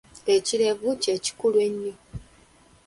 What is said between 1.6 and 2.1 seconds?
nnyo.